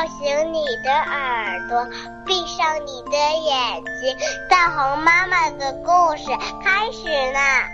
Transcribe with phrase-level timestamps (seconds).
[0.00, 1.86] 叫醒你的耳朵，
[2.24, 4.16] 闭上你的眼睛。
[4.48, 6.30] 大红妈妈的故事
[6.64, 7.68] 开始啦！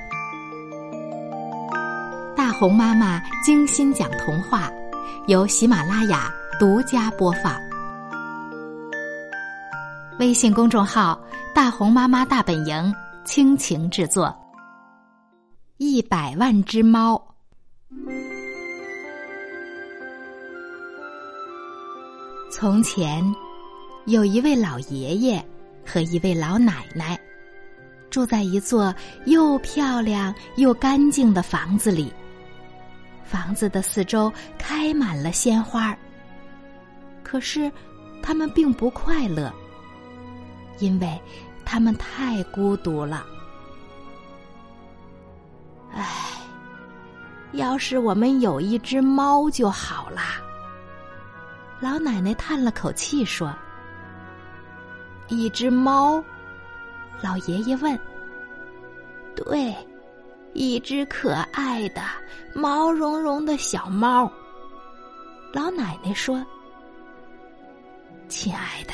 [2.36, 4.68] 大红妈妈精心讲童话，
[5.28, 6.28] 由喜马拉雅
[6.58, 7.54] 独家播放。
[10.18, 11.16] 微信公众号
[11.54, 12.92] “大红妈妈大本营”
[13.24, 14.34] 倾情制作。
[15.76, 17.25] 一百万只猫。
[22.58, 23.22] 从前，
[24.06, 25.44] 有一位老爷爷
[25.84, 27.20] 和一位老奶奶，
[28.08, 28.94] 住在一座
[29.26, 32.10] 又漂亮又干净的房子里。
[33.22, 35.94] 房子的四周开满了鲜花
[37.22, 37.70] 可是
[38.22, 39.52] 他们并不快乐，
[40.78, 41.20] 因为
[41.62, 43.26] 他们太孤独了。
[45.92, 46.40] 唉，
[47.52, 50.40] 要是我们有一只猫就好啦。
[51.78, 53.54] 老奶奶叹了口气说
[55.28, 56.22] ：“一只猫。”
[57.22, 57.98] 老爷爷问
[59.36, 59.74] ：“对，
[60.54, 62.02] 一只可爱的
[62.54, 64.30] 毛茸茸的小猫。”
[65.52, 66.44] 老奶奶说
[68.28, 68.92] ：“亲爱的，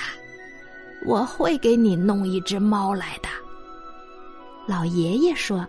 [1.07, 3.29] 我会给你弄一只猫来的。”
[4.67, 5.67] 老爷爷说。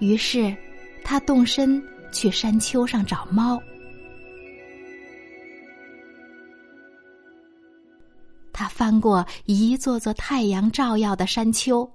[0.00, 0.56] 于是，
[1.04, 3.60] 他动身去山丘上找猫。
[8.80, 11.86] 翻过一座座太阳照耀的山丘，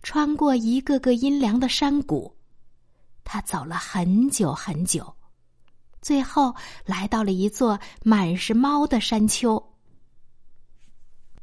[0.00, 2.32] 穿过一个个阴凉的山谷，
[3.24, 5.12] 他走了很久很久，
[6.00, 6.54] 最后
[6.86, 9.60] 来到了一座满是猫的山丘。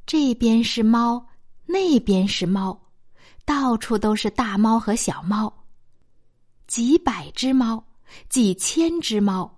[0.06, 1.28] 这边是猫，
[1.66, 2.80] 那边是猫，
[3.44, 5.66] 到处都是大猫和小猫，
[6.66, 7.84] 几百只猫，
[8.30, 9.54] 几千只猫，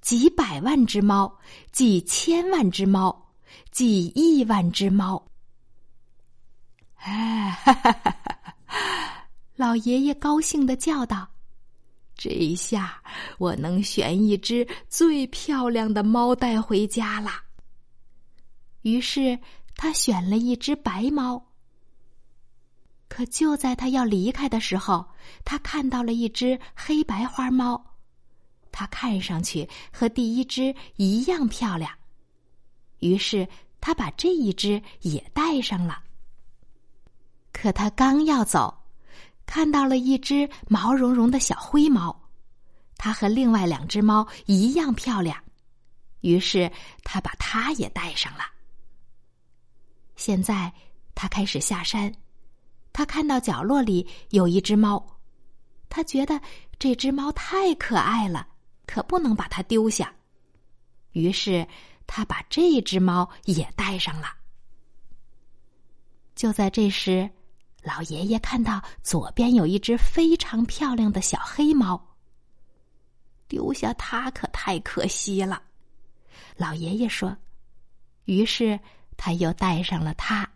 [0.00, 1.38] 几百万只猫，
[1.70, 3.21] 几千万只猫。
[3.70, 5.24] 几亿万只猫！
[6.96, 8.10] 哎，哈哈哈
[8.66, 9.26] 哈
[9.56, 11.28] 老爷爷高兴的叫道
[12.16, 13.02] ：“这一下
[13.38, 17.42] 我能选一只最漂亮的猫带回家啦。”
[18.82, 19.38] 于是
[19.76, 21.44] 他选了一只白猫。
[23.08, 25.06] 可就在他要离开的时候，
[25.44, 27.84] 他看到了一只黑白花猫，
[28.70, 31.92] 它看上去和第一只一样漂亮。
[33.02, 33.46] 于是
[33.80, 36.00] 他把这一只也带上了。
[37.52, 38.72] 可他刚要走，
[39.44, 42.16] 看到了一只毛茸茸的小灰猫，
[42.96, 45.36] 它和另外两只猫一样漂亮，
[46.20, 46.70] 于是
[47.02, 48.44] 他把它也带上了。
[50.14, 50.72] 现在
[51.12, 52.14] 他开始下山，
[52.92, 55.04] 他看到角落里有一只猫，
[55.88, 56.40] 他觉得
[56.78, 58.46] 这只猫太可爱了，
[58.86, 60.14] 可不能把它丢下，
[61.10, 61.66] 于是。
[62.06, 64.28] 他把这只猫也带上了。
[66.34, 67.30] 就在这时，
[67.82, 72.08] 老爷爷看到左边有一只非常漂亮的小黑猫。
[73.48, 75.62] 丢下它可太可惜了，
[76.56, 77.36] 老爷爷说。
[78.24, 78.78] 于是
[79.16, 80.48] 他又带上了它。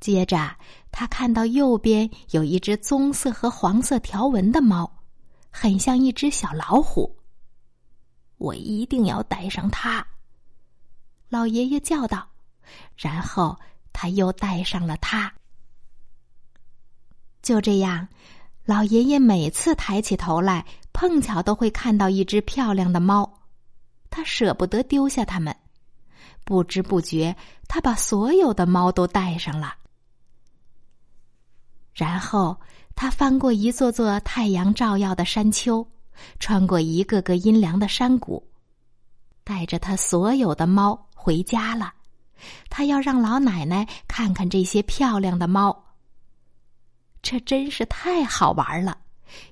[0.00, 0.56] 接着，
[0.92, 5.02] 他看到右边有一只棕色和黄色条纹的猫，
[5.50, 7.18] 很像一只小老虎。
[8.38, 10.04] 我一定要带上它，
[11.28, 12.26] 老爷爷叫道。
[12.96, 13.58] 然后
[13.92, 15.32] 他又带上了它。
[17.42, 18.08] 就这样，
[18.64, 23.40] 老爷爷每次抬起头来，碰巧都会看到一只漂亮的猫。
[24.10, 25.56] 他舍不得丢下它们，
[26.44, 27.34] 不知不觉，
[27.66, 29.74] 他把所有的猫都带上了。
[31.94, 32.60] 然后
[32.94, 35.86] 他翻过一座座太阳照耀的山丘。
[36.38, 38.46] 穿过一个个阴凉的山谷，
[39.44, 41.92] 带着他所有的猫回家了。
[42.70, 45.84] 他要让老奶奶看看这些漂亮的猫。
[47.20, 48.96] 这真是太好玩了！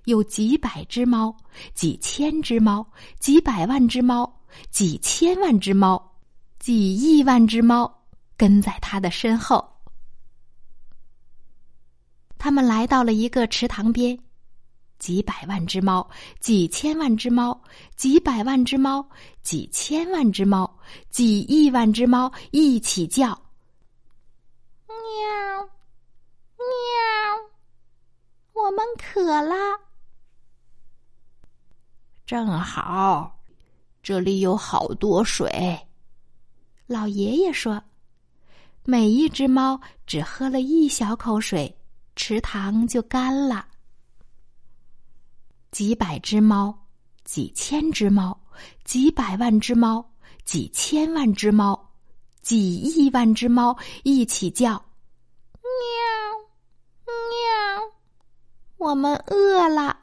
[0.04, 1.36] 有几百只猫，
[1.74, 2.86] 几千只猫，
[3.18, 6.14] 几百万只猫，几千万只猫，
[6.58, 8.02] 几亿万只猫
[8.36, 9.68] 跟在他的身后。
[12.38, 14.16] 他们来到了一个池塘边。
[14.98, 16.08] 几百万只猫，
[16.40, 17.60] 几千万只猫，
[17.96, 19.06] 几百万只猫，
[19.42, 20.78] 几千万只猫，
[21.10, 23.28] 几亿万只猫一起叫
[24.88, 25.62] ：“喵，
[26.56, 26.64] 喵！
[28.54, 29.54] 我们渴了。”
[32.24, 33.38] 正好，
[34.02, 35.78] 这里有好多水。
[36.86, 37.80] 老爷爷说
[38.82, 41.76] ：“每一只猫只喝了一小口水，
[42.16, 43.68] 池塘就干了。”
[45.76, 46.74] 几百只猫，
[47.22, 48.40] 几千只猫，
[48.82, 50.10] 几百万只猫，
[50.42, 51.92] 几千万只猫，
[52.40, 54.82] 几亿万只猫一起叫
[55.60, 57.92] ：“喵，喵，
[58.78, 59.94] 我们饿了。”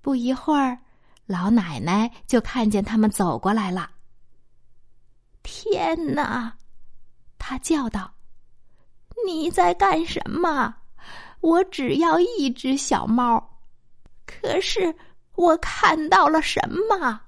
[0.00, 0.78] 不一会儿，
[1.26, 3.90] 老奶奶就看见他们走过来了。
[5.42, 6.56] 天哪！
[7.40, 8.14] 她叫道
[9.26, 10.76] ：“你在干什么？
[11.40, 13.53] 我只要一只小猫，
[14.26, 14.94] 可是
[15.34, 17.20] 我看到了什么？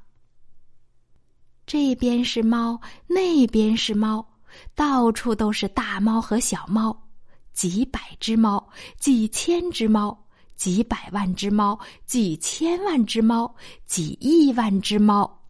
[1.67, 4.27] 这边是猫，那边是猫，
[4.75, 7.09] 到处都是大猫和小猫，
[7.53, 10.17] 几百只猫，几千只猫。”
[10.57, 13.55] 几百万只猫，几千万只猫，
[13.85, 15.47] 几亿万只猫。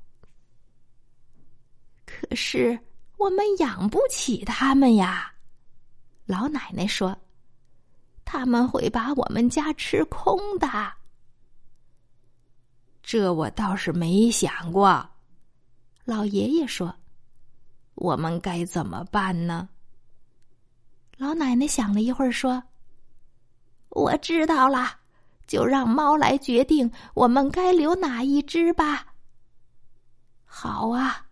[2.04, 2.76] 可是
[3.16, 5.32] 我们养不起它们呀，
[6.24, 7.16] 老奶奶说
[8.26, 10.66] ：“他们会把我们家吃空的。”
[13.06, 15.08] 这我倒是没想过。
[16.04, 16.92] 老爷爷说
[17.94, 19.68] ：“我们该怎么办呢？”
[21.16, 22.60] 老奶奶想了一会儿说。
[23.90, 24.98] 我知道了，
[25.46, 29.14] 就让猫来决定我们该留哪一只吧。
[30.44, 31.26] 好啊，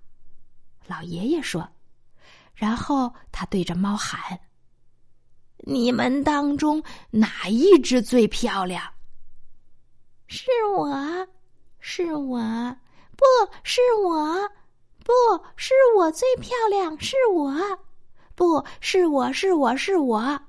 [0.86, 1.68] 老爷爷说。
[2.54, 4.38] 然后他对着猫喊
[5.66, 6.80] ：“你们当中
[7.10, 8.80] 哪一只最漂亮？”
[10.28, 10.46] 是
[10.78, 10.88] 我，
[11.86, 12.40] 是我，
[13.14, 13.26] 不
[13.62, 14.50] 是我，
[15.04, 15.12] 不
[15.54, 17.54] 是我最漂亮，是我，
[18.34, 20.40] 不是我是我是我。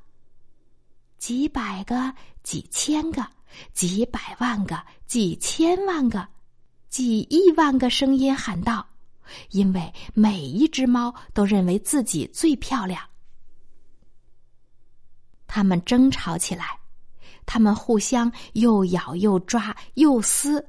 [1.17, 3.27] 几百个、几千个、
[3.73, 6.25] 几百万个、几千万个、
[6.87, 8.87] 几亿万个声音喊道
[9.51, 13.03] ：“因为每一只猫都认为自己最漂亮。”
[15.45, 16.79] 他们争吵起来，
[17.45, 20.65] 他们互相又咬又抓又撕，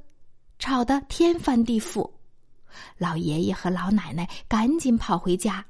[0.59, 2.11] 吵得天翻地覆。
[2.99, 5.65] 老爷爷和老奶奶赶紧跑回家，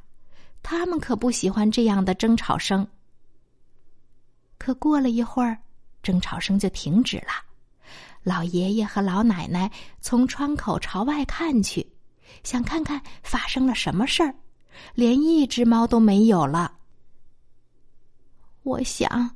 [0.62, 2.86] 他们可不喜欢这样的争吵声。
[4.58, 5.58] 可过了一会儿，
[6.02, 7.32] 争吵声就停止了。
[8.22, 11.86] 老爷爷和老奶奶从窗口朝外看去，
[12.42, 14.34] 想看看发生了什么事儿。
[14.94, 16.72] 连一只猫都没有了。
[18.62, 19.30] 我想，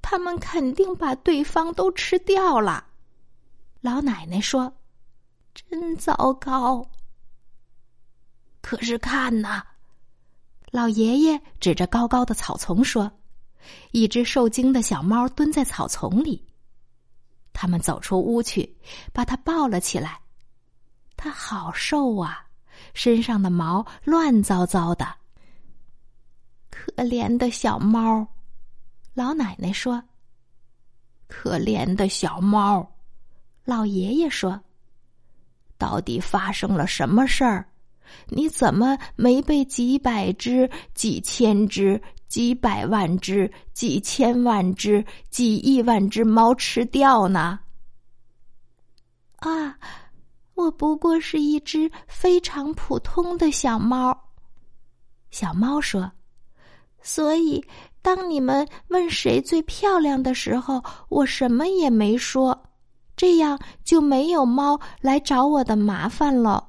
[0.00, 2.86] 他们肯定把对方都吃掉了。
[3.80, 4.72] 老奶奶说
[5.70, 6.88] ：“真糟糕。”
[8.60, 9.62] 可是看呐，
[10.70, 13.10] 老爷爷指着高高的草丛说。
[13.90, 16.46] 一只受惊的小猫蹲在草丛里，
[17.52, 18.78] 他们走出屋去，
[19.12, 20.20] 把它抱了起来。
[21.16, 22.46] 它好瘦啊，
[22.94, 25.06] 身上的毛乱糟糟的。
[26.70, 28.26] 可怜的小猫，
[29.12, 30.02] 老奶奶说。
[31.26, 32.90] 可怜的小猫，
[33.64, 34.58] 老爷爷说。
[35.78, 37.64] 到底发生了什么事儿？
[38.26, 42.00] 你怎么没被几百只、几千只？
[42.28, 47.58] 几百万只、几千万只、几亿万只猫吃掉呢？
[49.36, 49.78] 啊，
[50.52, 54.14] 我不过是一只非常普通的小猫。
[55.30, 56.12] 小猫说
[57.00, 57.64] ：“所以，
[58.02, 62.67] 当你们问谁最漂亮的时候，我什么也没说，
[63.18, 66.64] 这样就没有猫来找我的麻烦了。”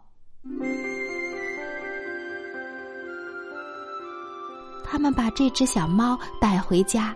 [4.84, 7.16] 他们把这只小猫带回家，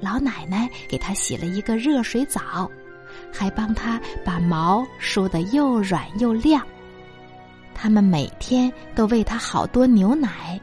[0.00, 2.70] 老奶奶给它洗了一个热水澡，
[3.32, 6.64] 还帮它把毛梳得又软又亮。
[7.74, 10.60] 他们每天都喂它好多牛奶，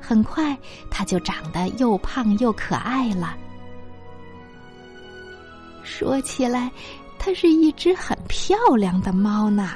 [0.00, 0.56] 很快
[0.90, 3.36] 它就长得又胖又可爱了。
[5.88, 6.70] 说起来，
[7.18, 9.72] 它是一只很漂亮的猫呢。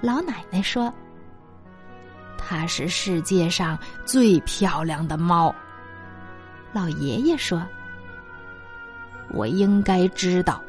[0.00, 0.92] 老奶奶说。
[2.38, 5.52] 它是世界上最漂亮的猫。
[6.72, 7.60] 老爷爷说
[9.34, 10.62] ：“我应该知道，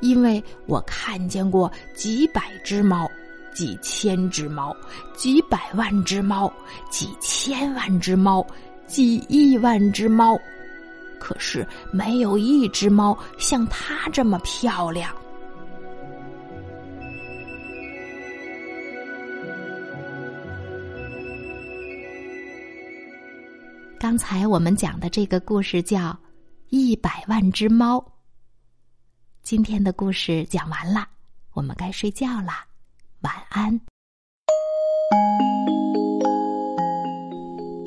[0.00, 3.10] 因为我看见过几百只猫、
[3.54, 4.76] 几千只猫、
[5.14, 6.52] 几百万只猫、
[6.90, 8.46] 几千万只猫、
[8.86, 10.38] 几亿万只猫，
[11.24, 15.10] 可是没有一只猫像它这么漂亮。”
[23.98, 25.98] 刚才我们讲的这个故事叫
[26.68, 27.96] 《一百万只猫》。
[29.42, 31.08] 今天的故事讲完了，
[31.54, 32.66] 我们该睡觉啦，
[33.22, 33.80] 晚安。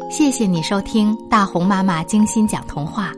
[0.09, 3.13] 谢谢你收听大红妈妈精心讲童话。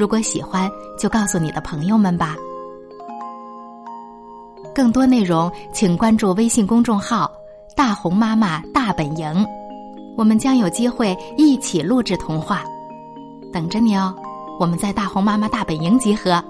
[0.00, 0.66] 如果喜欢，
[0.98, 2.34] 就告诉你的朋友们吧。
[4.74, 7.30] 更多内容请关注微信公众号
[7.76, 9.46] “大红妈妈大本营”，
[10.16, 12.64] 我们将有机会一起录制童话，
[13.52, 14.14] 等着你哦。
[14.58, 16.42] 我们在大红妈妈大本营集合。